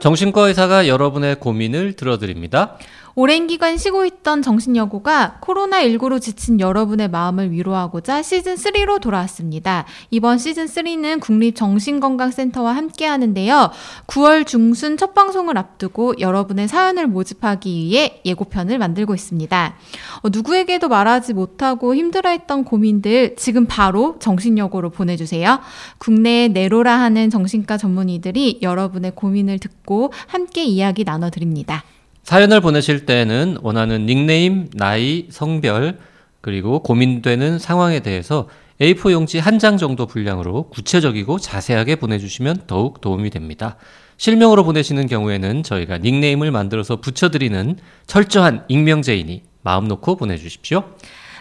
정신과 0.00 0.46
의사가 0.46 0.86
여러분의 0.86 1.36
고민을 1.40 1.94
들어드립니다. 1.94 2.76
오랜 3.20 3.48
기간 3.48 3.78
쉬고 3.78 4.04
있던 4.04 4.42
정신여고가 4.42 5.38
코로나19로 5.40 6.20
지친 6.20 6.60
여러분의 6.60 7.08
마음을 7.08 7.50
위로하고자 7.50 8.20
시즌3로 8.20 9.00
돌아왔습니다. 9.00 9.86
이번 10.12 10.36
시즌3는 10.36 11.18
국립정신건강센터와 11.18 12.76
함께 12.76 13.06
하는데요. 13.06 13.72
9월 14.06 14.46
중순 14.46 14.96
첫 14.96 15.14
방송을 15.14 15.58
앞두고 15.58 16.20
여러분의 16.20 16.68
사연을 16.68 17.08
모집하기 17.08 17.68
위해 17.68 18.20
예고편을 18.24 18.78
만들고 18.78 19.16
있습니다. 19.16 19.74
어, 20.22 20.28
누구에게도 20.28 20.86
말하지 20.86 21.34
못하고 21.34 21.96
힘들어했던 21.96 22.62
고민들 22.62 23.34
지금 23.34 23.66
바로 23.66 24.14
정신여고로 24.20 24.90
보내주세요. 24.90 25.58
국내에 25.98 26.46
내로라 26.46 27.00
하는 27.00 27.30
정신과 27.30 27.78
전문의들이 27.78 28.60
여러분의 28.62 29.10
고민을 29.16 29.58
듣고 29.58 30.12
함께 30.28 30.62
이야기 30.62 31.02
나눠드립니다. 31.02 31.82
사연을 32.28 32.60
보내실 32.60 33.06
때는 33.06 33.56
원하는 33.62 34.04
닉네임, 34.04 34.68
나이, 34.74 35.28
성별, 35.30 35.96
그리고 36.42 36.82
고민되는 36.82 37.58
상황에 37.58 38.00
대해서 38.00 38.48
A4 38.82 39.12
용지 39.12 39.38
한 39.38 39.58
장 39.58 39.78
정도 39.78 40.04
분량으로 40.04 40.68
구체적이고 40.68 41.38
자세하게 41.38 41.96
보내주시면 41.96 42.64
더욱 42.66 43.00
도움이 43.00 43.30
됩니다. 43.30 43.76
실명으로 44.18 44.62
보내시는 44.64 45.06
경우에는 45.06 45.62
저희가 45.62 45.96
닉네임을 45.96 46.50
만들어서 46.50 46.96
붙여드리는 46.96 47.76
철저한 48.06 48.66
익명제이니 48.68 49.44
마음 49.62 49.88
놓고 49.88 50.16
보내주십시오. 50.16 50.84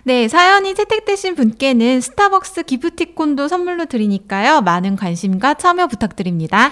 네, 0.06 0.30
사연이 0.30 0.74
채택되신 0.74 1.36
분께는 1.36 2.00
스타벅스 2.00 2.64
기프티콘도 2.64 3.50
선물로 3.50 3.88
드리니까요. 3.88 4.62
많은 4.62 4.96
관심과 4.96 5.56
참여 5.56 5.88
부탁드립니다. 5.88 6.72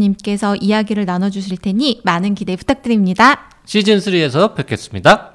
교수님께서 0.01 0.55
이야기를 0.55 1.05
나눠주실 1.05 1.57
테니 1.57 2.01
많은 2.03 2.35
기대 2.35 2.55
부탁드립니다. 2.55 3.49
시즌3에서 3.65 4.55
뵙겠습니다. 4.55 5.30